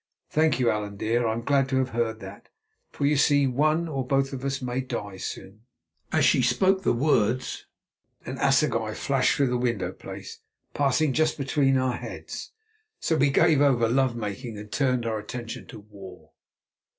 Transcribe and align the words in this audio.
Thank 0.31 0.59
you, 0.59 0.71
Allan 0.71 0.97
dear; 0.97 1.27
I 1.27 1.33
am 1.33 1.43
glad 1.43 1.69
to 1.69 1.75
have 1.77 1.89
heard 1.89 2.21
that, 2.21 2.49
for 2.89 3.05
you 3.05 3.15
see 3.15 3.45
one 3.45 3.87
or 3.87 4.03
both 4.03 4.33
of 4.33 4.43
us 4.43 4.59
may 4.59 4.81
die 4.81 5.17
soon." 5.17 5.61
As 6.11 6.25
she 6.25 6.41
spoke 6.41 6.81
the 6.81 6.91
words, 6.91 7.67
an 8.25 8.39
assegai 8.39 8.95
flashed 8.95 9.35
through 9.35 9.49
the 9.49 9.59
window 9.59 9.91
place, 9.91 10.39
passing 10.73 11.13
just 11.13 11.37
between 11.37 11.77
our 11.77 11.97
heads. 11.97 12.51
So 12.99 13.15
we 13.15 13.29
gave 13.29 13.61
over 13.61 13.87
love 13.87 14.15
making 14.15 14.57
and 14.57 14.71
turned 14.71 15.05
our 15.05 15.19
attention 15.19 15.67
to 15.67 15.79
war. 15.81 16.31